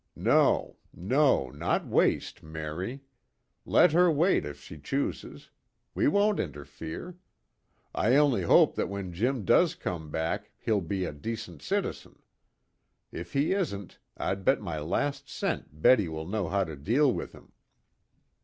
No, 0.15 0.77
no, 0.91 1.51
not 1.51 1.85
waste, 1.85 2.41
Mary. 2.41 3.01
Let 3.65 3.91
her 3.91 4.11
wait 4.11 4.45
if 4.47 4.59
she 4.59 4.79
chooses. 4.79 5.51
We 5.93 6.07
won't 6.07 6.39
interfere. 6.39 7.19
I 7.93 8.15
only 8.15 8.41
hope 8.41 8.73
that 8.77 8.89
when 8.89 9.13
Jim 9.13 9.45
does 9.45 9.75
come 9.75 10.09
back 10.09 10.49
he'll 10.57 10.81
be 10.81 11.05
a 11.05 11.13
decent 11.13 11.61
citizen. 11.61 12.17
If 13.11 13.33
he 13.33 13.53
isn't, 13.53 13.99
I'd 14.17 14.43
bet 14.43 14.59
my 14.59 14.79
last 14.79 15.29
cent 15.29 15.79
Betty 15.83 16.09
will 16.09 16.25
know 16.27 16.49
how 16.49 16.63
to 16.63 16.75
deal 16.75 17.13
with 17.13 17.33
him." 17.33 17.51